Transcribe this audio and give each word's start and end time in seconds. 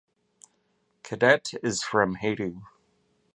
Cadet 1.03 1.51
is 1.61 1.83
from 1.83 2.15
Haiti. 2.15 2.55